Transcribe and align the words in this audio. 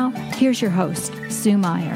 now, 0.00 0.08
here's 0.38 0.62
your 0.62 0.70
host, 0.70 1.12
Sue 1.28 1.58
Meyer. 1.58 1.94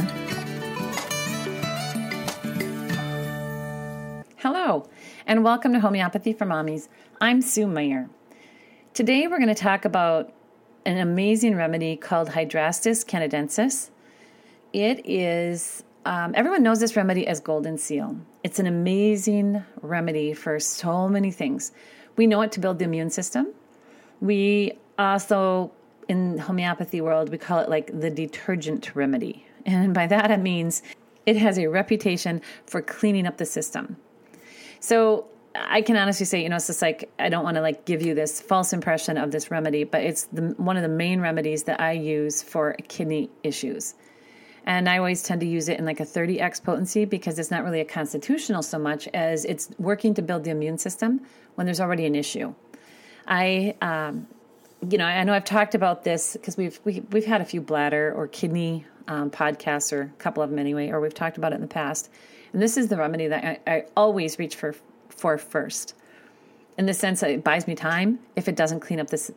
Hello, 4.37 4.87
and 5.27 5.43
welcome 5.43 5.73
to 5.73 5.81
Homeopathy 5.81 6.35
for 6.35 6.45
Mommies. 6.45 6.89
I'm 7.23 7.41
Sue 7.41 7.67
Meyer. 7.67 8.11
Today, 8.93 9.27
we're 9.27 9.39
going 9.39 9.49
to 9.49 9.55
talk 9.55 9.87
about 9.87 10.35
an 10.85 10.99
amazing 10.99 11.57
remedy 11.57 11.97
called 11.97 12.29
Hydrastis 12.29 13.07
canadensis. 13.07 13.89
It 14.75 15.01
is, 15.09 15.83
um, 16.05 16.35
everyone 16.37 16.63
knows 16.63 16.81
this 16.81 16.97
remedy 16.97 17.27
as 17.27 17.41
golden 17.41 17.79
seal. 17.79 18.19
It's 18.43 18.59
an 18.59 18.67
amazing 18.67 19.65
remedy 19.81 20.35
for 20.35 20.61
so 20.61 21.09
many 21.09 21.31
things. 21.31 21.73
We 22.17 22.27
know 22.27 22.43
it 22.43 22.53
to 22.53 22.61
build 22.61 22.81
the 22.81 22.85
immune 22.85 23.09
system. 23.09 23.55
We 24.21 24.75
also, 24.99 25.73
in 26.09 26.39
homeopathy 26.39 27.01
world, 27.01 27.31
we 27.31 27.39
call 27.39 27.59
it 27.61 27.69
like 27.69 27.99
the 27.99 28.11
detergent 28.11 28.95
remedy. 28.95 29.47
And 29.67 29.95
by 29.95 30.07
that, 30.07 30.31
it 30.31 30.41
means 30.41 30.83
it 31.27 31.37
has 31.37 31.59
a 31.59 31.67
reputation 31.67 32.43
for 32.67 32.83
cleaning 32.83 33.27
up 33.27 33.39
the 33.39 33.47
system. 33.47 33.97
So 34.81 35.27
I 35.55 35.83
can 35.83 35.97
honestly 35.97 36.27
say, 36.27 36.43
you 36.43 36.49
know, 36.49 36.57
it's 36.57 36.67
just 36.67 36.83
like 36.83 37.11
I 37.19 37.29
don't 37.29 37.45
want 37.45 37.57
to 37.57 37.61
like 37.61 37.85
give 37.85 38.03
you 38.03 38.15
this 38.15 38.41
false 38.41 38.73
impression 38.73 39.17
of 39.17 39.31
this 39.31 39.51
remedy, 39.51 39.85
but 39.85 40.03
it's 40.03 40.25
the, 40.25 40.55
one 40.57 40.77
of 40.77 40.83
the 40.83 40.89
main 40.89 41.21
remedies 41.21 41.65
that 41.65 41.81
I 41.81 41.93
use 41.93 42.43
for 42.43 42.75
kidney 42.89 43.31
issues. 43.43 43.95
And 44.67 44.89
I 44.89 44.99
always 44.99 45.23
tend 45.23 45.41
to 45.43 45.47
use 45.47 45.69
it 45.69 45.79
in 45.79 45.85
like 45.85 46.01
a 46.01 46.05
30x 46.05 46.63
potency 46.63 47.05
because 47.05 47.39
it's 47.39 47.51
not 47.51 47.65
really 47.65 47.81
a 47.81 47.85
constitutional 47.85 48.63
so 48.63 48.79
much 48.79 49.07
as 49.09 49.45
it's 49.45 49.71
working 49.79 50.15
to 50.15 50.23
build 50.23 50.45
the 50.45 50.51
immune 50.51 50.79
system 50.79 51.21
when 51.55 51.67
there's 51.67 51.81
already 51.81 52.07
an 52.07 52.15
issue. 52.15 52.55
I, 53.27 53.75
um, 53.83 54.27
you 54.91 54.99
know, 54.99 55.07
I 55.07 55.23
know 55.25 55.35
I've 55.35 55.45
talked 55.45 55.75
about 55.75 56.05
this 56.05 56.35
because 56.35 56.57
we've 56.57 56.79
we, 56.85 56.95
have 56.95 57.13
we 57.13 57.21
have 57.21 57.29
had 57.29 57.41
a 57.41 57.45
few 57.45 57.61
bladder 57.61 58.13
or 58.17 58.29
kidney 58.29 58.87
um, 59.09 59.31
podcasts, 59.31 59.93
or 59.93 60.03
a 60.03 60.09
couple 60.19 60.43
of 60.43 60.51
them 60.51 60.59
anyway, 60.59 60.91
or 60.91 61.01
we've 61.01 61.15
talked 61.15 61.37
about 61.37 61.53
it 61.53 61.57
in 61.57 61.61
the 61.61 61.67
past. 61.67 62.11
And 62.53 62.63
this 62.63 62.77
is 62.77 62.89
the 62.89 62.97
remedy 62.97 63.29
that 63.29 63.45
I, 63.45 63.73
I 63.73 63.85
always 63.97 64.39
reach 64.39 64.57
for 64.57 64.75
for 65.09 65.39
first, 65.39 65.95
in 66.79 66.87
the 66.87 66.95
sense 66.95 67.21
that 67.21 67.31
it 67.31 67.45
buys 67.45 67.67
me 67.67 67.75
time 67.75 68.19
if 68.37 68.49
it 68.49 68.57
doesn't 68.57 68.81
clean 68.81 69.01
up 69.01 69.09
this 69.09 69.31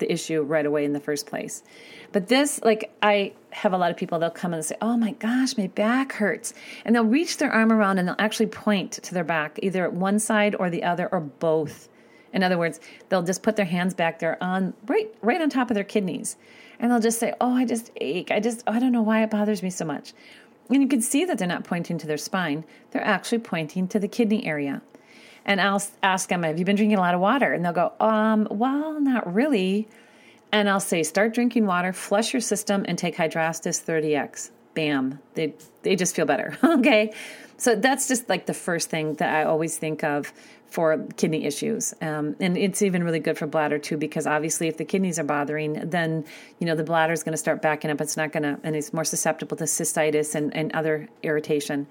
the 0.00 0.12
issue 0.12 0.42
right 0.42 0.66
away 0.66 0.84
in 0.84 0.92
the 0.92 1.00
first 1.00 1.26
place. 1.26 1.62
But 2.10 2.26
this, 2.26 2.60
like, 2.64 2.92
I 3.02 3.32
have 3.50 3.72
a 3.72 3.78
lot 3.78 3.90
of 3.90 3.96
people, 3.96 4.18
they'll 4.18 4.30
come 4.30 4.52
and 4.52 4.64
say, 4.64 4.76
Oh 4.82 4.96
my 4.96 5.12
gosh, 5.12 5.56
my 5.56 5.68
back 5.68 6.12
hurts. 6.14 6.52
And 6.84 6.94
they'll 6.94 7.04
reach 7.04 7.36
their 7.36 7.52
arm 7.52 7.72
around 7.72 7.98
and 7.98 8.08
they'll 8.08 8.16
actually 8.18 8.46
point 8.46 8.92
to 8.92 9.14
their 9.14 9.24
back, 9.24 9.60
either 9.62 9.84
at 9.84 9.92
one 9.92 10.18
side 10.18 10.56
or 10.58 10.70
the 10.70 10.82
other 10.82 11.08
or 11.12 11.20
both. 11.20 11.88
In 12.32 12.42
other 12.42 12.58
words, 12.58 12.80
they'll 13.08 13.22
just 13.22 13.42
put 13.42 13.56
their 13.56 13.66
hands 13.66 13.94
back 13.94 14.18
there 14.18 14.42
on 14.42 14.74
right 14.86 15.12
right 15.22 15.40
on 15.40 15.50
top 15.50 15.70
of 15.70 15.74
their 15.74 15.84
kidneys. 15.84 16.36
And 16.78 16.90
they'll 16.90 17.00
just 17.00 17.18
say, 17.18 17.34
Oh, 17.40 17.54
I 17.54 17.64
just 17.64 17.90
ache. 18.00 18.30
I 18.30 18.40
just, 18.40 18.62
oh, 18.66 18.72
I 18.72 18.78
don't 18.78 18.92
know 18.92 19.02
why 19.02 19.22
it 19.22 19.30
bothers 19.30 19.62
me 19.62 19.70
so 19.70 19.84
much. 19.84 20.12
And 20.70 20.82
you 20.82 20.88
can 20.88 21.02
see 21.02 21.24
that 21.24 21.38
they're 21.38 21.48
not 21.48 21.64
pointing 21.64 21.98
to 21.98 22.06
their 22.06 22.16
spine, 22.16 22.64
they're 22.92 23.04
actually 23.04 23.40
pointing 23.40 23.88
to 23.88 23.98
the 23.98 24.08
kidney 24.08 24.46
area. 24.46 24.82
And 25.44 25.60
I'll 25.60 25.82
ask 26.02 26.28
them, 26.28 26.42
Have 26.42 26.58
you 26.58 26.64
been 26.64 26.76
drinking 26.76 26.98
a 26.98 27.00
lot 27.00 27.14
of 27.14 27.20
water? 27.20 27.52
And 27.52 27.64
they'll 27.64 27.72
go, 27.72 27.92
Um, 28.00 28.46
well, 28.50 29.00
not 29.00 29.32
really. 29.32 29.88
And 30.52 30.68
I'll 30.68 30.80
say, 30.80 31.02
Start 31.02 31.34
drinking 31.34 31.66
water, 31.66 31.92
flush 31.92 32.32
your 32.32 32.40
system, 32.40 32.84
and 32.88 32.96
take 32.96 33.16
Hydrastis 33.16 33.82
30X. 33.84 34.50
Bam. 34.74 35.18
They, 35.34 35.54
they 35.82 35.96
just 35.96 36.14
feel 36.14 36.26
better. 36.26 36.56
okay. 36.64 37.12
So 37.56 37.74
that's 37.74 38.08
just 38.08 38.28
like 38.28 38.46
the 38.46 38.54
first 38.54 38.88
thing 38.88 39.14
that 39.16 39.34
I 39.34 39.44
always 39.44 39.76
think 39.76 40.02
of 40.04 40.32
for 40.70 41.06
kidney 41.16 41.44
issues. 41.44 41.92
Um, 42.00 42.36
and 42.40 42.56
it's 42.56 42.80
even 42.80 43.02
really 43.02 43.18
good 43.18 43.36
for 43.36 43.46
bladder 43.46 43.78
too, 43.78 43.96
because 43.96 44.26
obviously 44.26 44.68
if 44.68 44.76
the 44.76 44.84
kidneys 44.84 45.18
are 45.18 45.24
bothering, 45.24 45.90
then, 45.90 46.24
you 46.58 46.66
know, 46.66 46.76
the 46.76 46.84
bladder 46.84 47.12
is 47.12 47.22
going 47.22 47.32
to 47.32 47.38
start 47.38 47.60
backing 47.60 47.90
up. 47.90 48.00
It's 48.00 48.16
not 48.16 48.32
going 48.32 48.44
to, 48.44 48.58
and 48.62 48.76
it's 48.76 48.92
more 48.92 49.04
susceptible 49.04 49.56
to 49.56 49.64
cystitis 49.64 50.34
and, 50.34 50.54
and 50.56 50.72
other 50.72 51.08
irritation. 51.22 51.88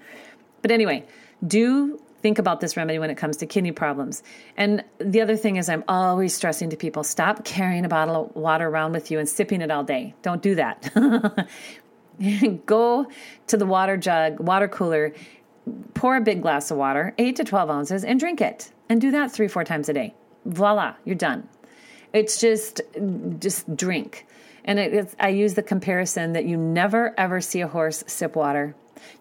But 0.62 0.70
anyway, 0.70 1.06
do 1.46 2.00
think 2.22 2.38
about 2.38 2.60
this 2.60 2.76
remedy 2.76 2.98
when 2.98 3.10
it 3.10 3.16
comes 3.16 3.38
to 3.38 3.46
kidney 3.46 3.72
problems. 3.72 4.22
And 4.56 4.84
the 4.98 5.20
other 5.20 5.36
thing 5.36 5.56
is, 5.56 5.68
I'm 5.68 5.84
always 5.88 6.34
stressing 6.34 6.70
to 6.70 6.76
people 6.76 7.02
stop 7.02 7.44
carrying 7.44 7.84
a 7.84 7.88
bottle 7.88 8.26
of 8.26 8.36
water 8.36 8.68
around 8.68 8.92
with 8.92 9.10
you 9.10 9.18
and 9.18 9.28
sipping 9.28 9.62
it 9.62 9.70
all 9.70 9.84
day. 9.84 10.14
Don't 10.22 10.42
do 10.42 10.54
that. 10.56 11.48
Go 12.66 13.06
to 13.46 13.56
the 13.56 13.64
water 13.64 13.96
jug, 13.96 14.40
water 14.40 14.68
cooler, 14.68 15.14
pour 15.94 16.16
a 16.16 16.20
big 16.20 16.42
glass 16.42 16.70
of 16.70 16.76
water, 16.76 17.14
8 17.18 17.36
to 17.36 17.44
12 17.44 17.70
ounces, 17.70 18.04
and 18.04 18.18
drink 18.18 18.40
it. 18.40 18.72
And 18.88 19.00
do 19.00 19.10
that 19.12 19.30
three, 19.30 19.48
four 19.48 19.64
times 19.64 19.88
a 19.88 19.92
day. 19.92 20.14
Voila, 20.44 20.94
you're 21.04 21.14
done. 21.14 21.48
It's 22.12 22.40
just, 22.40 22.80
just 23.38 23.76
drink. 23.76 24.26
And 24.64 24.78
it, 24.78 25.14
I 25.20 25.28
use 25.28 25.54
the 25.54 25.62
comparison 25.62 26.32
that 26.32 26.44
you 26.44 26.56
never 26.56 27.14
ever 27.18 27.40
see 27.40 27.60
a 27.60 27.68
horse 27.68 28.02
sip 28.06 28.34
water 28.36 28.74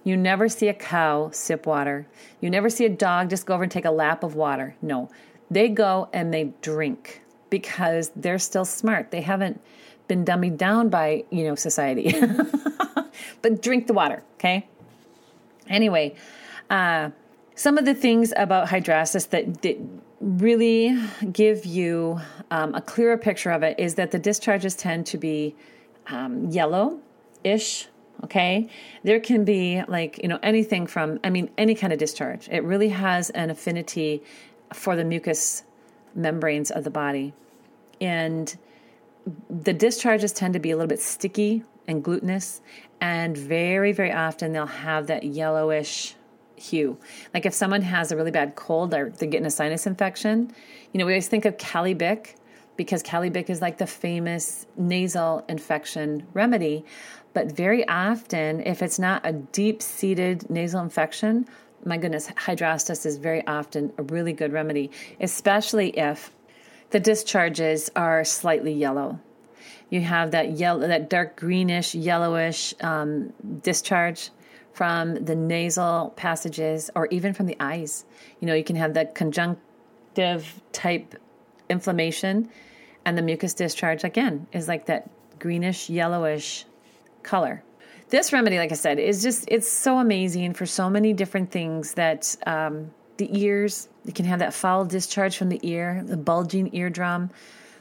you 0.04 0.18
never 0.18 0.50
see 0.50 0.68
a 0.68 0.74
cow 0.74 1.30
sip 1.32 1.66
water. 1.66 2.08
You 2.42 2.50
never 2.50 2.70
see 2.70 2.86
a 2.86 2.90
dog 2.90 3.30
just 3.30 3.46
go 3.46 3.54
over 3.54 3.64
and 3.64 3.72
take 3.72 3.86
a 3.86 3.92
lap 3.92 4.24
of 4.24 4.36
water. 4.36 4.76
No, 4.82 5.10
they 5.50 5.70
go 5.70 6.10
and 6.14 6.34
they 6.34 6.54
drink 6.62 7.22
because 7.50 8.12
they're 8.16 8.40
still 8.40 8.66
smart. 8.66 9.12
They 9.12 9.22
haven't 9.22 9.62
been 10.08 10.26
dummied 10.26 10.58
down 10.58 10.90
by, 10.90 11.26
you 11.30 11.44
know, 11.44 11.56
society. 11.56 12.14
but 13.42 13.62
drink 13.62 13.88
the 13.88 13.94
water, 13.94 14.24
okay? 14.36 14.68
Anyway, 15.70 16.16
uh, 16.70 17.12
some 17.56 17.78
of 17.78 17.86
the 17.86 17.94
things 17.94 18.34
about 18.36 18.68
hydrastis 18.68 19.30
that, 19.30 19.62
that 19.62 19.78
really 20.20 20.98
give 21.32 21.66
you 21.66 22.20
um, 22.52 22.76
a 22.76 22.82
clearer 22.82 23.18
picture 23.18 23.52
of 23.52 23.64
it 23.64 23.80
is 23.80 23.96
that 23.96 24.12
the 24.12 24.20
discharges 24.20 24.76
tend 24.76 25.06
to 25.06 25.18
be 25.18 25.56
um, 26.08 26.50
yellow 26.50 27.00
ish 27.44 27.88
okay? 28.24 28.68
There 29.04 29.20
can 29.20 29.46
be 29.46 29.82
like 29.88 30.20
you 30.22 30.28
know 30.28 30.40
anything 30.44 30.88
from 30.88 31.20
i 31.24 31.30
mean 31.30 31.50
any 31.58 31.76
kind 31.76 31.94
of 31.94 32.00
discharge. 32.00 32.50
It 32.50 32.64
really 32.64 32.90
has 32.90 33.30
an 33.32 33.50
affinity 33.50 34.24
for 34.74 34.96
the 34.96 35.06
mucous 35.06 35.64
membranes 36.16 36.72
of 36.72 36.84
the 36.84 36.90
body. 36.90 37.34
And 38.02 38.58
the 39.50 39.74
discharges 39.74 40.32
tend 40.32 40.54
to 40.54 40.60
be 40.60 40.72
a 40.72 40.76
little 40.76 40.88
bit 40.88 41.02
sticky 41.02 41.64
and 41.88 42.04
glutinous 42.04 42.62
and 43.02 43.38
very 43.38 43.92
very 43.92 44.12
often 44.12 44.52
they'll 44.54 44.66
have 44.66 45.08
that 45.08 45.24
yellowish 45.24 46.16
hue 46.56 46.98
like 47.34 47.46
if 47.46 47.54
someone 47.54 47.82
has 47.82 48.12
a 48.12 48.18
really 48.18 48.32
bad 48.32 48.56
cold 48.56 48.94
or 48.94 49.10
they're 49.12 49.30
getting 49.30 49.46
a 49.46 49.52
sinus 49.52 49.88
infection 49.88 50.52
you 50.92 50.98
know 50.98 51.06
we 51.06 51.14
always 51.14 51.28
think 51.28 51.46
of 51.46 51.58
Kali-Bic 51.58 52.36
because 52.76 53.04
Kali-Bic 53.04 53.50
is 53.50 53.62
like 53.62 53.78
the 53.78 53.88
famous 53.88 54.66
nasal 54.78 55.46
infection 55.48 56.26
remedy 56.34 56.86
but 57.34 57.52
very 57.52 57.88
often, 57.88 58.62
if 58.62 58.82
it's 58.82 59.00
not 59.00 59.22
a 59.24 59.34
deep 59.34 59.82
seated 59.82 60.50
nasal 60.50 60.82
infection, 60.82 61.48
my 61.86 61.98
goodness, 61.98 62.28
hydrastis 62.30 63.06
is 63.06 63.18
very 63.18 63.46
often 63.46 63.94
a 63.98 64.04
really 64.04 64.34
good 64.34 64.52
remedy, 64.52 64.92
especially 65.22 65.90
if 65.92 66.32
the 66.90 67.00
discharges 67.00 67.90
are 67.96 68.24
slightly 68.26 68.74
yellow. 68.74 69.20
You 69.90 70.02
have 70.02 70.32
that 70.32 70.52
yellow, 70.52 70.88
that 70.88 71.10
dark 71.10 71.36
greenish, 71.36 71.96
yellowish 71.96 72.74
um, 72.82 73.34
discharge 73.62 74.30
from 74.74 75.26
the 75.26 75.36
nasal 75.36 76.14
passages 76.16 76.90
or 76.96 77.08
even 77.08 77.34
from 77.34 77.48
the 77.48 77.58
eyes. 77.60 78.06
You 78.40 78.48
know, 78.48 78.54
you 78.54 78.64
can 78.64 78.76
have 78.76 78.94
that 78.94 79.16
conjunctive 79.16 80.62
type 80.72 81.16
inflammation, 81.70 82.50
and 83.06 83.18
the 83.18 83.22
mucus 83.22 83.54
discharge 83.54 84.04
again 84.04 84.48
is 84.52 84.68
like 84.68 84.86
that 84.86 85.10
greenish, 85.40 85.90
yellowish 85.90 86.66
color. 87.24 87.64
This 88.10 88.34
remedy, 88.34 88.58
like 88.58 88.72
I 88.72 88.76
said, 88.76 89.00
is 89.00 89.22
just, 89.22 89.46
it's 89.50 89.70
so 89.70 90.00
amazing 90.00 90.54
for 90.54 90.66
so 90.66 90.90
many 90.90 91.14
different 91.14 91.52
things 91.52 91.94
that 91.94 92.36
um, 92.48 92.92
the 93.18 93.30
ears, 93.40 93.88
you 94.06 94.14
can 94.14 94.26
have 94.26 94.40
that 94.40 94.54
foul 94.54 94.86
discharge 94.86 95.38
from 95.38 95.50
the 95.50 95.60
ear, 95.62 96.04
the 96.06 96.18
bulging 96.18 96.74
eardrum, 96.74 97.30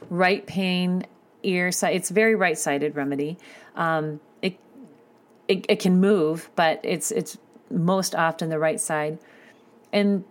right 0.09 0.45
pain, 0.45 1.05
ear 1.43 1.71
side. 1.71 1.95
It's 1.95 2.09
very 2.09 2.35
right 2.35 2.57
sided 2.57 2.95
remedy. 2.95 3.37
Um, 3.75 4.19
it, 4.41 4.59
it, 5.47 5.65
it 5.69 5.79
can 5.79 5.99
move, 5.99 6.49
but 6.55 6.79
it's, 6.83 7.11
it's 7.11 7.37
most 7.69 8.15
often 8.15 8.49
the 8.49 8.59
right 8.59 8.79
side. 8.79 9.19
And 9.91 10.23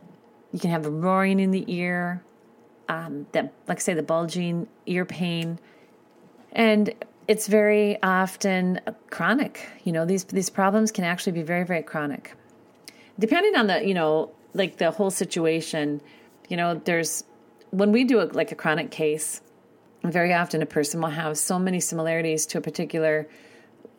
you 0.52 0.58
can 0.58 0.70
have 0.70 0.82
the 0.82 0.90
roaring 0.90 1.40
in 1.40 1.50
the 1.50 1.64
ear, 1.66 2.22
um, 2.88 3.26
that, 3.32 3.52
like 3.66 3.78
I 3.78 3.81
say, 3.81 3.94
the 3.94 4.02
bulging 4.02 4.66
ear 4.87 5.05
pain. 5.05 5.58
And 6.52 6.94
it's 7.28 7.46
very 7.46 8.02
often 8.02 8.81
chronic. 9.11 9.69
You 9.84 9.93
know, 9.93 10.06
these 10.06 10.25
these 10.25 10.49
problems 10.49 10.90
can 10.90 11.04
actually 11.04 11.32
be 11.32 11.43
very 11.43 11.64
very 11.64 11.82
chronic. 11.82 12.34
Depending 13.19 13.54
on 13.54 13.66
the, 13.66 13.87
you 13.87 13.93
know, 13.93 14.31
like 14.54 14.78
the 14.78 14.90
whole 14.90 15.11
situation, 15.11 16.00
you 16.49 16.56
know, 16.56 16.81
there's 16.84 17.25
when 17.70 17.93
we 17.93 18.04
do 18.04 18.20
a, 18.20 18.26
like 18.32 18.50
a 18.50 18.54
chronic 18.54 18.90
case, 18.90 19.43
very 20.04 20.32
often 20.32 20.62
a 20.62 20.66
person 20.66 21.00
will 21.00 21.08
have 21.08 21.36
so 21.36 21.58
many 21.58 21.80
similarities 21.80 22.46
to 22.46 22.58
a 22.58 22.60
particular 22.60 23.28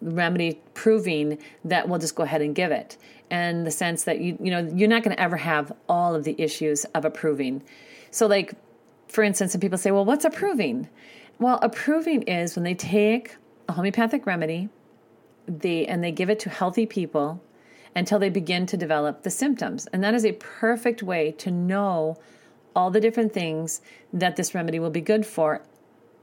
remedy 0.02 0.62
proving 0.74 1.38
that 1.66 1.90
we'll 1.90 2.00
just 2.00 2.16
go 2.16 2.24
ahead 2.24 2.42
and 2.42 2.56
give 2.56 2.72
it. 2.72 2.98
And 3.30 3.66
the 3.68 3.72
sense 3.72 4.06
that 4.06 4.20
you 4.20 4.38
you 4.42 4.52
know 4.52 4.60
you're 4.74 4.90
not 4.90 5.04
going 5.04 5.16
to 5.16 5.22
ever 5.22 5.38
have 5.38 5.72
all 5.88 6.16
of 6.16 6.24
the 6.24 6.36
issues 6.38 6.86
of 6.86 7.06
a 7.06 7.10
proving. 7.10 7.64
So 8.12 8.28
like 8.28 8.54
for 9.08 9.24
instance 9.24 9.54
and 9.54 9.62
people 9.62 9.78
say 9.78 9.92
well 9.92 10.06
what's 10.06 10.26
a 10.26 10.30
proving? 10.30 10.90
Well 11.38 11.60
a 11.62 11.70
proving 11.70 12.24
is 12.24 12.56
when 12.56 12.64
they 12.64 12.76
take 12.76 13.36
a 13.68 13.74
homeopathic 13.74 14.26
remedy 14.26 14.70
they 15.48 15.86
and 15.86 16.04
they 16.04 16.12
give 16.12 16.30
it 16.30 16.40
to 16.40 16.50
healthy 16.50 16.86
people 16.86 17.42
until 17.96 18.20
they 18.20 18.30
begin 18.30 18.66
to 18.68 18.78
develop 18.78 19.24
the 19.24 19.30
symptoms. 19.30 19.88
And 19.88 20.04
that 20.04 20.14
is 20.14 20.26
a 20.26 20.34
perfect 20.34 21.02
way 21.02 21.32
to 21.34 21.52
know 21.52 22.18
all 22.76 22.92
the 22.92 23.02
different 23.02 23.34
things 23.34 23.82
that 24.14 24.36
this 24.36 24.54
remedy 24.54 24.80
will 24.80 24.92
be 24.92 25.02
good 25.02 25.26
for 25.26 25.64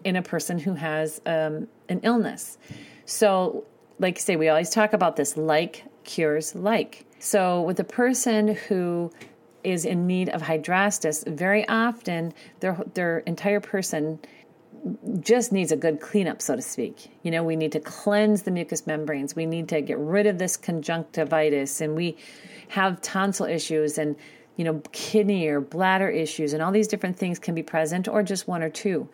in 0.05 0.17
a 0.17 0.23
person 0.23 0.59
who 0.59 0.75
has 0.75 1.21
um, 1.27 1.69
an 1.89 2.01
illness 2.03 2.59
so, 3.07 3.65
like 3.99 4.17
I 4.17 4.21
say, 4.21 4.37
we 4.37 4.49
always 4.49 4.71
talk 4.71 4.93
about 4.93 5.17
this 5.17 5.37
like 5.37 5.85
cures 6.05 6.55
like. 6.55 7.07
So, 7.21 7.63
with 7.63 7.81
a 7.81 7.85
person 7.85 8.49
who 8.49 9.13
is 9.65 9.85
in 9.85 10.07
need 10.07 10.29
of 10.29 10.43
hydrastis, 10.43 11.27
very 11.27 11.67
often 11.69 12.35
their 12.61 12.77
their 12.95 13.21
entire 13.21 13.61
person 13.61 14.19
just 15.21 15.53
needs 15.53 15.73
a 15.73 15.77
good 15.77 16.01
cleanup, 16.01 16.43
so 16.43 16.55
to 16.55 16.63
speak. 16.63 17.11
You 17.23 17.31
know, 17.31 17.43
we 17.43 17.57
need 17.57 17.73
to 17.73 17.81
cleanse 17.81 18.43
the 18.43 18.51
mucous 18.51 18.87
membranes. 18.87 19.35
We 19.35 19.47
need 19.47 19.69
to 19.71 19.81
get 19.81 19.99
rid 19.99 20.27
of 20.27 20.39
this 20.39 20.57
conjunctivitis, 20.57 21.81
and 21.81 21.95
we 21.95 22.17
have 22.69 23.01
tonsil 23.01 23.47
issues 23.47 23.99
and 23.99 24.17
you 24.57 24.65
know 24.65 24.83
kidney 24.91 25.47
or 25.47 25.61
bladder 25.61 26.09
issues, 26.09 26.53
and 26.53 26.63
all 26.63 26.73
these 26.73 26.89
different 26.89 27.17
things 27.17 27.39
can 27.39 27.55
be 27.55 27.63
present, 27.63 28.09
or 28.09 28.25
just 28.25 28.49
one 28.49 28.65
or 28.65 28.71
two. 28.71 29.09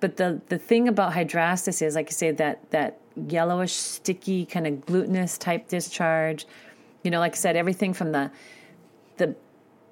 But 0.00 0.16
the 0.16 0.40
the 0.48 0.58
thing 0.58 0.88
about 0.88 1.12
hydrastis 1.12 1.82
is, 1.82 1.94
like 1.94 2.08
I 2.08 2.10
say, 2.10 2.30
that 2.32 2.70
that 2.70 2.98
yellowish, 3.28 3.72
sticky, 3.72 4.44
kind 4.46 4.66
of 4.66 4.84
glutinous 4.84 5.38
type 5.38 5.68
discharge. 5.68 6.46
You 7.02 7.10
know, 7.10 7.18
like 7.18 7.32
I 7.32 7.36
said, 7.36 7.56
everything 7.56 7.94
from 7.94 8.12
the 8.12 8.30
the 9.16 9.34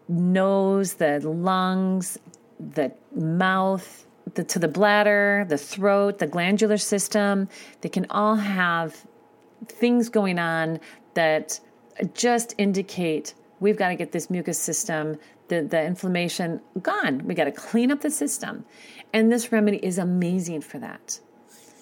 nose, 0.08 0.94
the 0.94 1.20
lungs, 1.20 2.18
the 2.60 2.92
mouth, 3.14 4.06
the, 4.34 4.44
to 4.44 4.58
the 4.58 4.68
bladder, 4.68 5.46
the 5.48 5.58
throat, 5.58 6.18
the 6.18 6.26
glandular 6.26 6.76
system. 6.76 7.48
They 7.80 7.88
can 7.88 8.06
all 8.10 8.36
have 8.36 9.06
things 9.66 10.08
going 10.08 10.38
on 10.38 10.80
that 11.14 11.60
just 12.12 12.54
indicate 12.58 13.34
we've 13.64 13.78
got 13.78 13.88
to 13.88 13.96
get 13.96 14.12
this 14.12 14.28
mucous 14.28 14.58
system, 14.58 15.16
the, 15.48 15.62
the 15.62 15.82
inflammation 15.82 16.60
gone. 16.82 17.26
We 17.26 17.34
got 17.34 17.44
to 17.44 17.52
clean 17.52 17.90
up 17.90 18.02
the 18.02 18.10
system. 18.10 18.66
And 19.14 19.32
this 19.32 19.50
remedy 19.52 19.78
is 19.78 19.96
amazing 19.96 20.60
for 20.60 20.78
that 20.78 21.18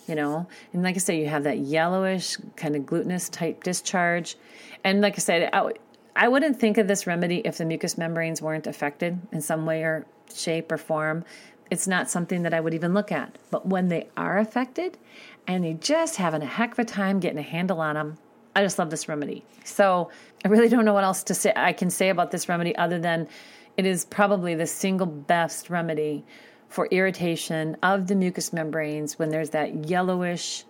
you 0.08 0.17
know 0.17 0.49
and 0.73 0.82
like 0.82 0.96
i 0.96 0.99
say 0.99 1.20
you 1.20 1.29
have 1.29 1.44
that 1.44 1.58
yellowish 1.58 2.37
kind 2.56 2.75
of 2.75 2.84
glutinous 2.84 3.29
type 3.29 3.62
discharge 3.62 4.34
and 4.82 5.00
like 5.00 5.14
i 5.14 5.19
said 5.19 5.49
I, 5.52 5.70
I 6.17 6.26
wouldn't 6.26 6.58
think 6.58 6.76
of 6.76 6.88
this 6.88 7.06
remedy 7.06 7.38
if 7.44 7.58
the 7.58 7.64
mucous 7.64 7.96
membranes 7.96 8.43
weren't 8.43 8.67
affected 8.67 9.17
in 9.31 9.40
some 9.40 9.64
way 9.64 9.85
or 9.85 10.05
shape 10.35 10.73
or 10.73 10.76
form 10.76 11.25
it's 11.70 11.87
not 11.87 12.11
something 12.11 12.43
that 12.43 12.52
i 12.52 12.58
would 12.58 12.75
even 12.75 12.94
look 12.94 13.12
at 13.12 13.38
but 13.52 13.64
when 13.64 13.87
they 13.90 14.08
are 14.17 14.38
affected 14.38 14.99
and 15.46 15.64
you're 15.64 15.75
just 15.75 16.17
having 16.17 16.43
a 16.43 16.46
heck 16.46 16.73
of 16.73 16.81
a 16.81 16.85
time 16.85 17.20
getting 17.20 17.38
a 17.38 17.43
handle 17.43 17.81
on 17.81 17.94
them 17.94 18.19
i 18.54 18.62
just 18.62 18.78
love 18.78 18.90
this 18.90 19.08
remedy 19.08 19.44
so 19.64 20.10
i 20.44 20.49
really 20.49 20.69
don't 20.69 20.84
know 20.84 20.94
what 20.94 21.04
else 21.04 21.22
to 21.22 21.34
say 21.34 21.52
i 21.56 21.72
can 21.72 21.90
say 21.90 22.08
about 22.08 22.31
this 22.31 22.49
remedy 22.49 22.75
other 22.76 22.99
than 22.99 23.28
it 23.76 23.87
is 23.87 24.04
probably 24.04 24.54
the 24.54 24.66
single 24.66 25.06
best 25.06 25.70
remedy 25.70 26.25
for 26.72 26.87
irritation 26.90 27.76
of 27.82 28.06
the 28.06 28.14
mucous 28.14 28.52
membranes 28.52 29.19
when 29.19 29.28
there's 29.28 29.50
that 29.50 29.88
yellowish, 29.88 30.64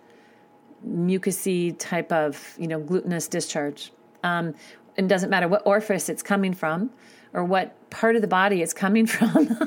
mucousy 0.85 1.73
type 1.79 2.11
of 2.11 2.55
you 2.57 2.67
know 2.67 2.79
glutinous 2.79 3.27
discharge. 3.27 3.91
Um, 4.23 4.53
it 4.97 5.07
doesn't 5.07 5.29
matter 5.29 5.47
what 5.47 5.65
orifice 5.65 6.09
it's 6.09 6.21
coming 6.21 6.53
from 6.53 6.91
or 7.33 7.43
what 7.43 7.89
part 7.89 8.15
of 8.15 8.21
the 8.21 8.27
body 8.27 8.61
it's 8.61 8.73
coming 8.73 9.05
from. 9.07 9.57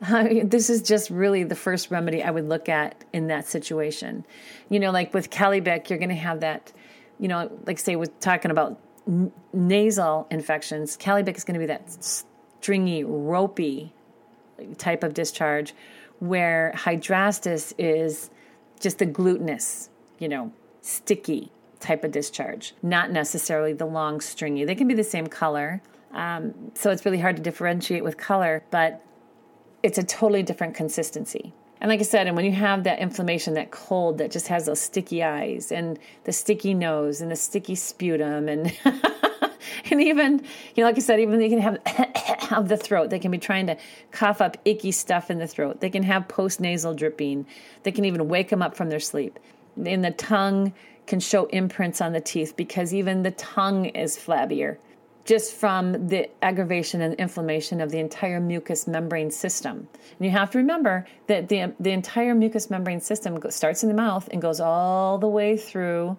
this 0.44 0.68
is 0.68 0.82
just 0.82 1.10
really 1.10 1.44
the 1.44 1.54
first 1.54 1.90
remedy 1.90 2.22
I 2.22 2.30
would 2.30 2.48
look 2.48 2.68
at 2.68 3.04
in 3.12 3.28
that 3.28 3.46
situation. 3.46 4.24
You 4.68 4.80
know, 4.80 4.90
like 4.90 5.14
with 5.14 5.30
Kali-bic, 5.30 5.90
you're 5.90 5.98
going 5.98 6.08
to 6.08 6.14
have 6.14 6.40
that, 6.40 6.72
you 7.22 7.28
know, 7.28 7.48
like 7.66 7.78
say 7.78 7.94
we're 7.94 8.06
talking 8.18 8.50
about 8.50 8.80
n- 9.06 9.30
nasal 9.52 10.26
infections, 10.32 10.96
Kali-bic 10.96 11.36
is 11.36 11.44
going 11.44 11.54
to 11.54 11.60
be 11.60 11.66
that 11.66 11.84
stringy, 12.60 13.04
ropey 13.04 13.92
type 14.76 15.04
of 15.04 15.14
discharge, 15.14 15.72
where 16.18 16.72
hydrastis 16.74 17.74
is 17.78 18.28
just 18.80 18.98
the 18.98 19.06
glutinous, 19.06 19.88
you 20.18 20.28
know, 20.28 20.52
sticky 20.80 21.52
type 21.78 22.02
of 22.02 22.10
discharge, 22.10 22.74
not 22.82 23.12
necessarily 23.12 23.72
the 23.72 23.86
long 23.86 24.20
stringy. 24.20 24.64
They 24.64 24.74
can 24.74 24.88
be 24.88 24.94
the 24.94 25.04
same 25.04 25.28
color. 25.28 25.80
Um, 26.10 26.72
so 26.74 26.90
it's 26.90 27.04
really 27.04 27.20
hard 27.20 27.36
to 27.36 27.42
differentiate 27.42 28.02
with 28.02 28.16
color, 28.16 28.64
but 28.72 29.00
it's 29.84 29.96
a 29.96 30.02
totally 30.02 30.42
different 30.42 30.74
consistency. 30.74 31.54
And 31.82 31.88
like 31.88 31.98
I 31.98 32.04
said, 32.04 32.28
and 32.28 32.36
when 32.36 32.44
you 32.44 32.52
have 32.52 32.84
that 32.84 33.00
inflammation, 33.00 33.54
that 33.54 33.72
cold 33.72 34.18
that 34.18 34.30
just 34.30 34.46
has 34.46 34.66
those 34.66 34.80
sticky 34.80 35.24
eyes 35.24 35.72
and 35.72 35.98
the 36.22 36.32
sticky 36.32 36.74
nose 36.74 37.20
and 37.20 37.28
the 37.28 37.34
sticky 37.34 37.74
sputum 37.74 38.48
and 38.48 38.72
and 39.90 40.00
even, 40.00 40.44
you 40.76 40.84
know, 40.84 40.84
like 40.84 40.96
I 40.96 41.00
said, 41.00 41.18
even 41.18 41.40
they 41.40 41.48
can 41.48 41.58
have 41.58 41.78
of 42.52 42.68
the 42.68 42.76
throat. 42.76 43.10
They 43.10 43.18
can 43.18 43.32
be 43.32 43.38
trying 43.38 43.66
to 43.66 43.76
cough 44.12 44.40
up 44.40 44.58
icky 44.64 44.92
stuff 44.92 45.28
in 45.28 45.40
the 45.40 45.48
throat. 45.48 45.80
They 45.80 45.90
can 45.90 46.04
have 46.04 46.28
post 46.28 46.60
nasal 46.60 46.94
dripping. 46.94 47.46
They 47.82 47.90
can 47.90 48.04
even 48.04 48.28
wake 48.28 48.50
them 48.50 48.62
up 48.62 48.76
from 48.76 48.88
their 48.88 49.00
sleep. 49.00 49.40
And 49.84 50.04
the 50.04 50.12
tongue 50.12 50.72
can 51.08 51.18
show 51.18 51.46
imprints 51.46 52.00
on 52.00 52.12
the 52.12 52.20
teeth 52.20 52.54
because 52.56 52.94
even 52.94 53.24
the 53.24 53.32
tongue 53.32 53.86
is 53.86 54.16
flabbier 54.16 54.76
just 55.24 55.54
from 55.54 56.08
the 56.08 56.28
aggravation 56.42 57.00
and 57.00 57.14
inflammation 57.14 57.80
of 57.80 57.90
the 57.90 57.98
entire 57.98 58.40
mucous 58.40 58.86
membrane 58.86 59.30
system. 59.30 59.88
And 60.18 60.26
you 60.26 60.30
have 60.30 60.50
to 60.50 60.58
remember 60.58 61.06
that 61.28 61.48
the, 61.48 61.72
the 61.78 61.90
entire 61.90 62.34
mucous 62.34 62.70
membrane 62.70 63.00
system 63.00 63.38
starts 63.50 63.82
in 63.82 63.88
the 63.88 63.94
mouth 63.94 64.28
and 64.32 64.42
goes 64.42 64.60
all 64.60 65.18
the 65.18 65.28
way 65.28 65.56
through 65.56 66.16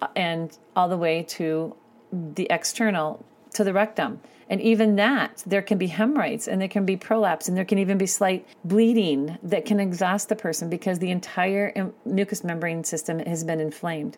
uh, 0.00 0.08
and 0.16 0.56
all 0.74 0.88
the 0.88 0.96
way 0.96 1.22
to 1.22 1.74
the 2.12 2.46
external 2.50 3.24
to 3.54 3.64
the 3.64 3.72
rectum. 3.72 4.20
And 4.48 4.60
even 4.60 4.96
that, 4.96 5.42
there 5.46 5.62
can 5.62 5.76
be 5.76 5.88
hemorrhoids 5.88 6.46
and 6.46 6.60
there 6.60 6.68
can 6.68 6.86
be 6.86 6.96
prolapse 6.96 7.48
and 7.48 7.56
there 7.56 7.64
can 7.64 7.78
even 7.78 7.98
be 7.98 8.06
slight 8.06 8.46
bleeding 8.64 9.36
that 9.42 9.64
can 9.64 9.80
exhaust 9.80 10.28
the 10.28 10.36
person 10.36 10.70
because 10.70 11.00
the 11.00 11.10
entire 11.10 11.92
mucous 12.04 12.44
membrane 12.44 12.84
system 12.84 13.18
has 13.18 13.42
been 13.42 13.60
inflamed. 13.60 14.16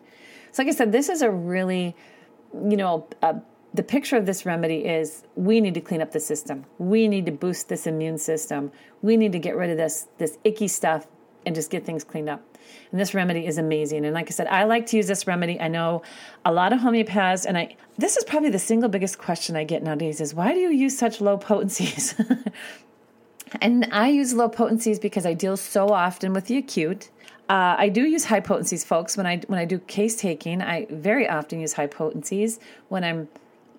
So, 0.51 0.63
like 0.63 0.71
I 0.71 0.75
said, 0.75 0.91
this 0.91 1.09
is 1.09 1.23
a 1.23 1.31
really, 1.31 1.95
you 2.53 2.77
know, 2.77 3.07
the 3.73 3.83
picture 3.83 4.17
of 4.17 4.25
this 4.25 4.45
remedy 4.45 4.85
is 4.85 5.23
we 5.35 5.61
need 5.61 5.75
to 5.75 5.81
clean 5.81 6.01
up 6.01 6.11
the 6.11 6.19
system. 6.19 6.65
We 6.79 7.07
need 7.07 7.25
to 7.27 7.31
boost 7.31 7.69
this 7.69 7.85
immune 7.85 8.17
system. 8.17 8.71
We 9.01 9.15
need 9.15 9.31
to 9.33 9.39
get 9.39 9.55
rid 9.55 9.69
of 9.69 9.77
this 9.77 10.07
this 10.17 10.37
icky 10.43 10.67
stuff 10.67 11.07
and 11.45 11.55
just 11.55 11.69
get 11.69 11.85
things 11.85 12.03
cleaned 12.03 12.29
up. 12.29 12.43
And 12.91 12.99
this 12.99 13.13
remedy 13.13 13.45
is 13.45 13.57
amazing. 13.57 14.05
And 14.05 14.13
like 14.13 14.27
I 14.27 14.31
said, 14.31 14.47
I 14.47 14.63
like 14.63 14.85
to 14.87 14.97
use 14.97 15.07
this 15.07 15.27
remedy. 15.27 15.59
I 15.59 15.67
know 15.67 16.01
a 16.45 16.51
lot 16.51 16.73
of 16.73 16.79
homeopaths, 16.79 17.45
and 17.45 17.57
I 17.57 17.75
this 17.97 18.17
is 18.17 18.23
probably 18.23 18.49
the 18.49 18.59
single 18.59 18.89
biggest 18.89 19.17
question 19.17 19.55
I 19.55 19.63
get 19.63 19.83
nowadays 19.83 20.21
is 20.21 20.33
why 20.33 20.53
do 20.53 20.59
you 20.59 20.71
use 20.71 20.97
such 20.97 21.21
low 21.21 21.37
potencies? 21.37 22.15
and 23.61 23.87
I 23.91 24.09
use 24.09 24.33
low 24.33 24.49
potencies 24.49 24.99
because 24.99 25.25
I 25.25 25.33
deal 25.33 25.57
so 25.57 25.89
often 25.89 26.33
with 26.33 26.45
the 26.45 26.57
acute. 26.57 27.09
Uh, 27.49 27.75
I 27.79 27.89
do 27.89 28.03
use 28.03 28.25
high 28.25 28.41
potencies, 28.41 28.83
folks. 28.83 29.17
When 29.17 29.25
I 29.25 29.37
when 29.47 29.59
I 29.59 29.65
do 29.65 29.79
case 29.79 30.15
taking, 30.15 30.61
I 30.61 30.87
very 30.89 31.27
often 31.27 31.59
use 31.59 31.73
high 31.73 31.87
potencies 31.87 32.59
when 32.89 33.03
I'm, 33.03 33.27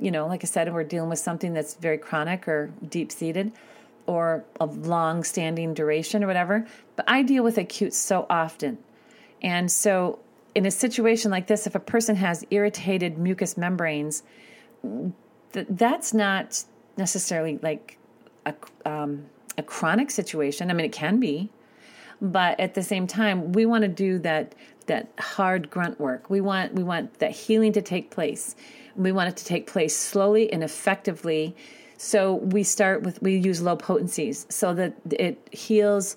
you 0.00 0.10
know, 0.10 0.26
like 0.26 0.42
I 0.42 0.46
said, 0.46 0.72
we're 0.72 0.84
dealing 0.84 1.10
with 1.10 1.18
something 1.18 1.52
that's 1.52 1.74
very 1.74 1.98
chronic 1.98 2.48
or 2.48 2.72
deep 2.88 3.12
seated 3.12 3.52
or 4.06 4.44
of 4.58 4.86
long 4.86 5.22
standing 5.22 5.74
duration 5.74 6.24
or 6.24 6.26
whatever. 6.26 6.66
But 6.96 7.04
I 7.08 7.22
deal 7.22 7.44
with 7.44 7.58
acute 7.58 7.94
so 7.94 8.26
often. 8.28 8.78
And 9.42 9.70
so, 9.70 10.18
in 10.54 10.66
a 10.66 10.70
situation 10.70 11.30
like 11.30 11.46
this, 11.46 11.66
if 11.66 11.74
a 11.74 11.80
person 11.80 12.16
has 12.16 12.44
irritated 12.50 13.18
mucous 13.18 13.56
membranes, 13.56 14.24
th- 15.52 15.66
that's 15.70 16.12
not 16.12 16.64
necessarily 16.96 17.58
like 17.62 17.98
a, 18.46 18.54
um, 18.84 19.26
a 19.56 19.62
chronic 19.62 20.10
situation. 20.10 20.70
I 20.70 20.74
mean, 20.74 20.86
it 20.86 20.92
can 20.92 21.20
be, 21.20 21.50
but 22.20 22.58
at 22.58 22.74
the 22.74 22.82
same 22.82 23.06
time, 23.06 23.52
we 23.52 23.64
want 23.64 23.82
to 23.82 23.88
do 23.88 24.18
that 24.20 24.54
that 24.90 25.08
hard 25.18 25.70
grunt 25.70 25.98
work. 25.98 26.28
We 26.28 26.40
want 26.40 26.74
we 26.74 26.82
want 26.82 27.18
that 27.20 27.32
healing 27.32 27.72
to 27.72 27.82
take 27.82 28.10
place. 28.10 28.54
We 28.96 29.12
want 29.12 29.30
it 29.30 29.36
to 29.38 29.44
take 29.44 29.66
place 29.66 29.96
slowly 29.96 30.52
and 30.52 30.62
effectively 30.62 31.56
so 32.02 32.36
we 32.36 32.62
start 32.62 33.02
with, 33.02 33.20
we 33.20 33.36
use 33.36 33.60
low 33.60 33.76
potencies 33.76 34.46
so 34.48 34.72
that 34.72 34.94
it 35.10 35.36
heals 35.52 36.16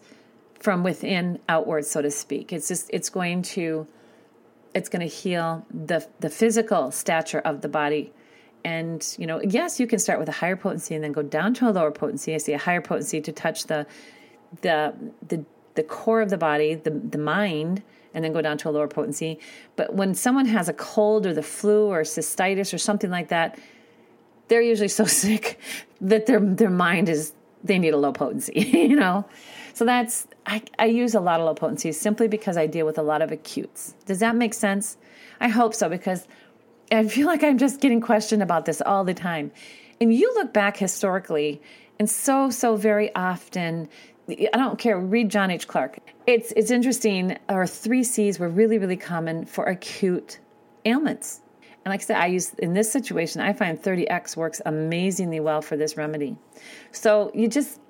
from 0.61 0.81
within 0.81 1.39
outwards, 1.49 1.91
so 1.91 2.01
to 2.01 2.09
speak. 2.09 2.53
It's 2.53 2.69
just 2.69 2.89
it's 2.93 3.09
going 3.09 3.41
to 3.57 3.85
it's 4.73 4.87
going 4.87 5.01
to 5.01 5.13
heal 5.13 5.65
the 5.69 6.07
the 6.21 6.29
physical 6.29 6.89
stature 6.91 7.39
of 7.39 7.59
the 7.59 7.67
body. 7.67 8.13
And 8.63 9.05
you 9.19 9.27
know, 9.27 9.41
yes, 9.41 9.77
you 9.77 9.85
can 9.85 9.99
start 9.99 10.19
with 10.19 10.29
a 10.29 10.31
higher 10.31 10.55
potency 10.55 10.95
and 10.95 11.03
then 11.03 11.11
go 11.11 11.21
down 11.21 11.53
to 11.55 11.67
a 11.67 11.71
lower 11.71 11.91
potency. 11.91 12.33
I 12.33 12.37
see 12.37 12.53
a 12.53 12.57
higher 12.57 12.79
potency 12.79 13.19
to 13.19 13.33
touch 13.33 13.65
the 13.65 13.85
the 14.61 14.93
the 15.27 15.43
the 15.75 15.83
core 15.83 16.21
of 16.21 16.29
the 16.29 16.37
body, 16.37 16.75
the 16.75 16.91
the 16.91 17.17
mind, 17.17 17.83
and 18.13 18.23
then 18.23 18.33
go 18.33 18.41
down 18.41 18.57
to 18.59 18.69
a 18.69 18.71
lower 18.71 18.87
potency. 18.87 19.39
But 19.75 19.93
when 19.95 20.13
someone 20.13 20.45
has 20.45 20.69
a 20.69 20.73
cold 20.73 21.25
or 21.25 21.33
the 21.33 21.43
flu 21.43 21.87
or 21.87 22.01
cystitis 22.01 22.73
or 22.73 22.77
something 22.77 23.09
like 23.09 23.29
that, 23.29 23.57
they're 24.47 24.61
usually 24.61 24.87
so 24.87 25.05
sick 25.21 25.59
that 26.01 26.25
their 26.25 26.39
their 26.39 26.69
mind 26.69 27.09
is 27.09 27.33
they 27.63 27.79
need 27.79 27.93
a 27.93 27.97
low 27.97 28.11
potency, 28.11 28.53
you 28.73 28.95
know. 28.95 29.25
So 29.73 29.85
that's 29.85 30.27
I, 30.45 30.61
I 30.77 30.85
use 30.85 31.15
a 31.15 31.19
lot 31.19 31.39
of 31.39 31.45
low 31.45 31.55
potencies 31.55 31.99
simply 31.99 32.27
because 32.27 32.57
I 32.57 32.67
deal 32.67 32.85
with 32.85 32.97
a 32.97 33.03
lot 33.03 33.21
of 33.21 33.31
acutes. 33.31 33.95
Does 34.05 34.19
that 34.19 34.35
make 34.35 34.53
sense? 34.53 34.97
I 35.39 35.47
hope 35.47 35.73
so 35.73 35.89
because 35.89 36.27
I 36.91 37.07
feel 37.07 37.27
like 37.27 37.43
I'm 37.43 37.57
just 37.57 37.81
getting 37.81 38.01
questioned 38.01 38.43
about 38.43 38.65
this 38.65 38.81
all 38.81 39.03
the 39.03 39.13
time. 39.13 39.51
And 39.99 40.13
you 40.13 40.33
look 40.35 40.53
back 40.53 40.77
historically, 40.77 41.61
and 41.99 42.09
so 42.09 42.49
so 42.49 42.75
very 42.75 43.13
often 43.15 43.89
I 44.29 44.57
don't 44.57 44.79
care. 44.79 44.97
Read 44.97 45.29
John 45.29 45.51
H. 45.51 45.67
Clarke. 45.67 45.97
It's 46.25 46.53
it's 46.55 46.71
interesting. 46.71 47.37
Our 47.49 47.67
three 47.67 48.03
C's 48.03 48.39
were 48.39 48.49
really 48.49 48.77
really 48.77 48.97
common 48.97 49.45
for 49.45 49.65
acute 49.65 50.39
ailments. 50.85 51.41
And 51.85 51.91
like 51.91 51.99
I 51.99 52.03
said, 52.03 52.17
I 52.17 52.27
use 52.27 52.53
in 52.55 52.73
this 52.73 52.89
situation, 52.89 53.41
I 53.41 53.51
find 53.51 53.81
30x 53.81 54.37
works 54.37 54.61
amazingly 54.65 55.41
well 55.41 55.61
for 55.61 55.75
this 55.75 55.97
remedy. 55.97 56.37
So 56.91 57.29
you 57.33 57.49
just 57.49 57.81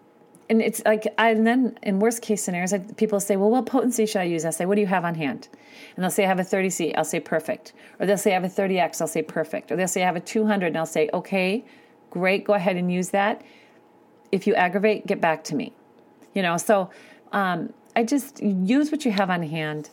and 0.49 0.61
it's 0.61 0.81
like 0.85 1.07
I, 1.17 1.29
and 1.31 1.45
then 1.45 1.77
in 1.83 1.99
worst 1.99 2.21
case 2.21 2.43
scenarios 2.43 2.71
like 2.71 2.97
people 2.97 3.19
say 3.19 3.37
well 3.37 3.49
what 3.49 3.65
potency 3.65 4.05
should 4.05 4.19
i 4.19 4.23
use 4.23 4.43
i 4.43 4.49
say 4.49 4.65
what 4.65 4.75
do 4.75 4.81
you 4.81 4.87
have 4.87 5.05
on 5.05 5.15
hand 5.15 5.47
and 5.95 6.03
they'll 6.03 6.11
say 6.11 6.25
i 6.25 6.27
have 6.27 6.39
a 6.39 6.43
30c 6.43 6.93
i'll 6.97 7.05
say 7.05 7.19
perfect 7.19 7.71
or 7.97 8.05
they'll 8.05 8.17
say 8.17 8.31
i 8.31 8.33
have 8.33 8.43
a 8.43 8.49
30x 8.49 8.99
i'll 8.99 9.07
say 9.07 9.21
perfect 9.21 9.71
or 9.71 9.77
they'll 9.77 9.87
say 9.87 10.03
i 10.03 10.05
have 10.05 10.17
a 10.17 10.19
200 10.19 10.67
and 10.67 10.77
i'll 10.77 10.85
say 10.85 11.09
okay 11.13 11.63
great 12.09 12.43
go 12.43 12.53
ahead 12.53 12.75
and 12.75 12.91
use 12.91 13.09
that 13.09 13.41
if 14.33 14.45
you 14.45 14.53
aggravate 14.55 15.07
get 15.07 15.21
back 15.21 15.45
to 15.45 15.55
me 15.55 15.71
you 16.33 16.41
know 16.41 16.57
so 16.57 16.89
um, 17.31 17.73
i 17.95 18.03
just 18.03 18.41
use 18.41 18.91
what 18.91 19.05
you 19.05 19.11
have 19.11 19.29
on 19.29 19.43
hand 19.43 19.89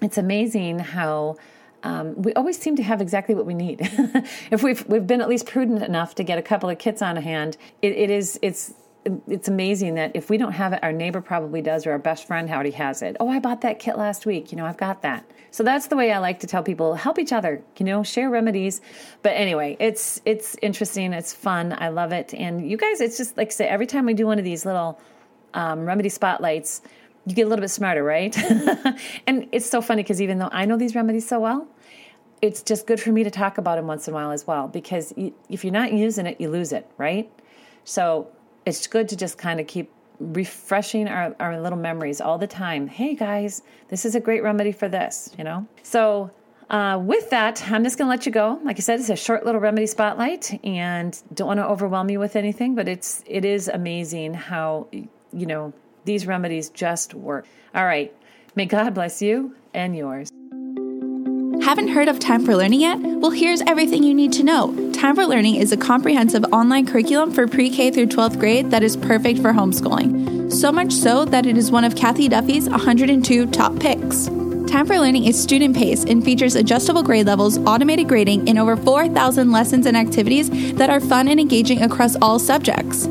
it's 0.00 0.18
amazing 0.18 0.78
how 0.78 1.36
um, 1.84 2.20
we 2.22 2.32
always 2.32 2.58
seem 2.58 2.76
to 2.76 2.82
have 2.82 3.02
exactly 3.02 3.34
what 3.34 3.44
we 3.44 3.52
need. 3.52 3.80
if 4.50 4.62
we've 4.62 4.86
we've 4.88 5.06
been 5.06 5.20
at 5.20 5.28
least 5.28 5.46
prudent 5.46 5.82
enough 5.82 6.14
to 6.14 6.24
get 6.24 6.38
a 6.38 6.42
couple 6.42 6.70
of 6.70 6.78
kits 6.78 7.02
on 7.02 7.16
hand, 7.16 7.58
it, 7.82 7.92
it 7.92 8.10
is 8.10 8.38
it's 8.40 8.72
it's 9.26 9.48
amazing 9.48 9.96
that 9.96 10.12
if 10.14 10.30
we 10.30 10.38
don't 10.38 10.52
have 10.52 10.72
it, 10.72 10.82
our 10.82 10.92
neighbor 10.92 11.20
probably 11.20 11.60
does, 11.60 11.86
or 11.86 11.92
our 11.92 11.98
best 11.98 12.26
friend 12.26 12.48
already 12.48 12.70
has 12.70 13.02
it. 13.02 13.18
Oh, 13.20 13.28
I 13.28 13.38
bought 13.38 13.60
that 13.60 13.78
kit 13.78 13.98
last 13.98 14.24
week. 14.24 14.50
You 14.50 14.56
know, 14.56 14.64
I've 14.64 14.78
got 14.78 15.02
that. 15.02 15.30
So 15.50 15.62
that's 15.62 15.88
the 15.88 15.96
way 15.96 16.10
I 16.10 16.18
like 16.18 16.40
to 16.40 16.46
tell 16.46 16.62
people: 16.62 16.94
help 16.94 17.18
each 17.18 17.32
other. 17.32 17.62
You 17.76 17.84
know, 17.84 18.02
share 18.02 18.30
remedies. 18.30 18.80
But 19.22 19.34
anyway, 19.34 19.76
it's 19.78 20.22
it's 20.24 20.56
interesting. 20.62 21.12
It's 21.12 21.34
fun. 21.34 21.76
I 21.78 21.90
love 21.90 22.12
it. 22.12 22.32
And 22.32 22.68
you 22.68 22.78
guys, 22.78 23.02
it's 23.02 23.18
just 23.18 23.36
like 23.36 23.48
I 23.48 23.50
say, 23.50 23.68
every 23.68 23.86
time 23.86 24.06
we 24.06 24.14
do 24.14 24.26
one 24.26 24.38
of 24.38 24.44
these 24.44 24.64
little 24.64 24.98
um, 25.52 25.84
remedy 25.84 26.08
spotlights, 26.08 26.80
you 27.26 27.34
get 27.34 27.46
a 27.46 27.48
little 27.48 27.62
bit 27.62 27.70
smarter, 27.70 28.02
right? 28.02 28.36
and 29.26 29.48
it's 29.52 29.68
so 29.68 29.80
funny 29.80 30.02
because 30.02 30.20
even 30.20 30.38
though 30.38 30.50
I 30.52 30.64
know 30.64 30.76
these 30.76 30.94
remedies 30.94 31.26
so 31.26 31.40
well, 31.40 31.66
it's 32.42 32.62
just 32.62 32.86
good 32.86 33.00
for 33.00 33.10
me 33.10 33.24
to 33.24 33.30
talk 33.30 33.58
about 33.58 33.76
them 33.76 33.86
once 33.86 34.06
in 34.06 34.12
a 34.12 34.14
while 34.14 34.30
as 34.30 34.46
well. 34.46 34.68
Because 34.68 35.14
if 35.16 35.64
you're 35.64 35.72
not 35.72 35.92
using 35.92 36.26
it, 36.26 36.40
you 36.40 36.50
lose 36.50 36.72
it, 36.72 36.88
right? 36.98 37.30
So 37.84 38.28
it's 38.66 38.86
good 38.86 39.08
to 39.08 39.16
just 39.16 39.38
kind 39.38 39.60
of 39.60 39.66
keep 39.66 39.90
refreshing 40.20 41.08
our, 41.08 41.34
our 41.40 41.60
little 41.60 41.78
memories 41.78 42.20
all 42.20 42.38
the 42.38 42.46
time. 42.46 42.86
Hey 42.86 43.14
guys, 43.14 43.62
this 43.88 44.04
is 44.04 44.14
a 44.14 44.20
great 44.20 44.42
remedy 44.42 44.72
for 44.72 44.88
this, 44.88 45.34
you 45.38 45.44
know? 45.44 45.66
So 45.82 46.30
uh, 46.70 46.98
with 47.02 47.30
that, 47.30 47.62
I'm 47.70 47.84
just 47.84 47.98
going 47.98 48.06
to 48.06 48.10
let 48.10 48.26
you 48.26 48.32
go. 48.32 48.58
Like 48.62 48.76
I 48.76 48.80
said, 48.80 49.00
it's 49.00 49.10
a 49.10 49.16
short 49.16 49.44
little 49.44 49.60
remedy 49.60 49.86
spotlight, 49.86 50.58
and 50.64 51.20
don't 51.34 51.46
want 51.46 51.58
to 51.58 51.66
overwhelm 51.66 52.10
you 52.10 52.18
with 52.18 52.36
anything. 52.36 52.74
But 52.74 52.88
it's 52.88 53.22
it 53.26 53.44
is 53.44 53.68
amazing 53.68 54.34
how 54.34 54.88
you 54.90 55.46
know 55.46 55.72
these 56.04 56.26
remedies 56.26 56.70
just 56.70 57.14
work. 57.14 57.46
All 57.74 57.84
right, 57.84 58.14
may 58.54 58.66
God 58.66 58.94
bless 58.94 59.20
you 59.20 59.54
and 59.72 59.96
yours. 59.96 60.30
Haven't 61.62 61.88
heard 61.88 62.08
of 62.08 62.18
Time 62.18 62.44
for 62.44 62.54
Learning 62.54 62.80
yet? 62.80 62.98
Well, 63.00 63.30
here's 63.30 63.62
everything 63.62 64.02
you 64.02 64.12
need 64.12 64.32
to 64.34 64.42
know. 64.42 64.92
Time 64.92 65.14
for 65.14 65.24
Learning 65.24 65.54
is 65.54 65.72
a 65.72 65.76
comprehensive 65.76 66.44
online 66.52 66.86
curriculum 66.86 67.32
for 67.32 67.48
pre 67.48 67.70
K 67.70 67.90
through 67.90 68.08
12th 68.08 68.38
grade 68.38 68.70
that 68.70 68.82
is 68.82 68.96
perfect 68.96 69.40
for 69.40 69.52
homeschooling. 69.52 70.52
So 70.52 70.70
much 70.70 70.92
so 70.92 71.24
that 71.24 71.46
it 71.46 71.56
is 71.56 71.70
one 71.70 71.84
of 71.84 71.96
Cathy 71.96 72.28
Duffy's 72.28 72.68
102 72.68 73.46
top 73.50 73.78
picks. 73.80 74.26
Time 74.70 74.86
for 74.86 74.98
Learning 74.98 75.24
is 75.24 75.40
student 75.40 75.76
paced 75.76 76.08
and 76.08 76.24
features 76.24 76.54
adjustable 76.54 77.02
grade 77.02 77.26
levels, 77.26 77.58
automated 77.58 78.08
grading, 78.08 78.48
and 78.48 78.58
over 78.58 78.76
4,000 78.76 79.50
lessons 79.50 79.86
and 79.86 79.96
activities 79.96 80.50
that 80.74 80.90
are 80.90 81.00
fun 81.00 81.28
and 81.28 81.40
engaging 81.40 81.82
across 81.82 82.16
all 82.16 82.38
subjects. 82.38 83.08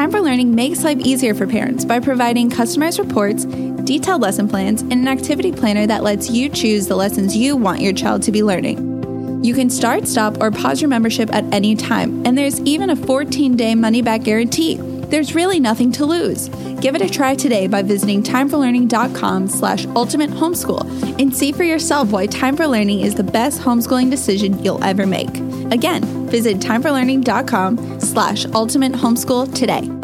Time 0.00 0.10
for 0.10 0.22
Learning 0.22 0.54
makes 0.54 0.82
life 0.82 0.98
easier 1.00 1.34
for 1.34 1.46
parents 1.46 1.84
by 1.84 2.00
providing 2.00 2.48
customized 2.48 2.98
reports 2.98 3.44
detailed 3.84 4.22
lesson 4.22 4.48
plans, 4.48 4.82
and 4.82 4.92
an 4.92 5.08
activity 5.08 5.52
planner 5.52 5.86
that 5.86 6.02
lets 6.02 6.30
you 6.30 6.48
choose 6.48 6.86
the 6.86 6.96
lessons 6.96 7.36
you 7.36 7.56
want 7.56 7.80
your 7.80 7.92
child 7.92 8.22
to 8.22 8.32
be 8.32 8.42
learning. 8.42 9.44
You 9.44 9.52
can 9.52 9.68
start, 9.68 10.06
stop, 10.06 10.40
or 10.40 10.50
pause 10.50 10.80
your 10.80 10.88
membership 10.88 11.30
at 11.34 11.44
any 11.52 11.74
time, 11.74 12.24
and 12.24 12.38
there's 12.38 12.60
even 12.60 12.88
a 12.88 12.96
14 12.96 13.56
day 13.56 13.74
money 13.74 14.00
back 14.00 14.22
guarantee. 14.22 14.76
There's 15.10 15.34
really 15.34 15.60
nothing 15.60 15.92
to 15.92 16.06
lose. 16.06 16.48
Give 16.80 16.94
it 16.94 17.02
a 17.02 17.10
try 17.10 17.34
today 17.34 17.66
by 17.66 17.82
visiting 17.82 18.22
timeforlearning.com 18.22 19.48
slash 19.48 19.84
ultimate 19.96 20.30
homeschool 20.30 21.20
and 21.20 21.36
see 21.36 21.52
for 21.52 21.64
yourself 21.64 22.10
why 22.12 22.26
Time 22.26 22.56
for 22.56 22.66
Learning 22.66 23.00
is 23.00 23.14
the 23.16 23.24
best 23.24 23.60
homeschooling 23.60 24.10
decision 24.10 24.62
you'll 24.62 24.82
ever 24.82 25.06
make. 25.06 25.36
Again, 25.72 26.04
visit 26.28 26.58
timeforlearning.com 26.58 28.00
slash 28.00 28.46
ultimate 28.46 28.92
homeschool 28.92 29.52
today. 29.54 29.99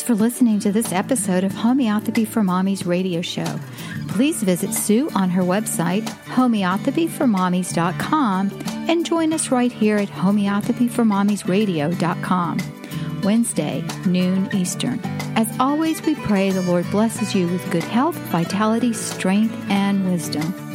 Thanks 0.00 0.08
for 0.08 0.14
listening 0.14 0.58
to 0.60 0.72
this 0.72 0.92
episode 0.92 1.44
of 1.44 1.52
Homeopathy 1.52 2.24
for 2.24 2.40
Mommies 2.40 2.86
radio 2.86 3.20
show. 3.20 3.60
Please 4.08 4.42
visit 4.42 4.72
Sue 4.72 5.10
on 5.14 5.28
her 5.28 5.42
website, 5.42 6.04
homeopathyformommies.com, 6.24 8.62
and 8.88 9.04
join 9.04 9.34
us 9.34 9.50
right 9.50 9.70
here 9.70 9.98
at 9.98 10.08
homeopathyformommiesradio.com. 10.08 12.58
Wednesday, 13.22 13.84
noon 14.06 14.48
Eastern. 14.54 14.98
As 15.36 15.54
always, 15.60 16.00
we 16.06 16.14
pray 16.14 16.50
the 16.50 16.62
Lord 16.62 16.90
blesses 16.90 17.34
you 17.34 17.46
with 17.48 17.70
good 17.70 17.84
health, 17.84 18.16
vitality, 18.30 18.94
strength, 18.94 19.54
and 19.68 20.10
wisdom. 20.10 20.69